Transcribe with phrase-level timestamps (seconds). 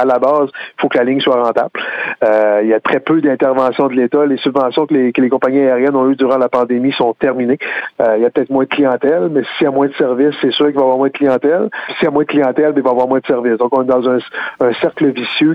[0.00, 1.70] à la base, il faut que la ligne soit rentable.
[2.24, 4.24] Euh, il y a très peu d'interventions de l'État.
[4.26, 7.58] Les subventions que les, compagnies aériennes ont eues durant la pandémie sont terminées.
[8.00, 10.34] Euh, il y a peut-être moins de clientèle, mais s'il y a moins de services,
[10.40, 11.68] c'est sûr qu'il va y avoir moins de clientèle.
[11.98, 13.58] S'il y a moins de clientèle, ben, il va y avoir moins de services.
[13.58, 15.54] Donc, on est dans un cercle vicieux